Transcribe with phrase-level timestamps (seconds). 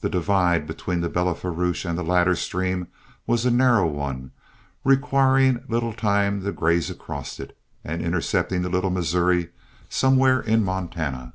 [0.00, 2.88] The divide between the Belle Fourche and the latter stream
[3.26, 4.30] was a narrow one,
[4.82, 9.50] requiring little time to graze across it, and intercepting the Little Missouri
[9.90, 11.34] somewhere in Montana.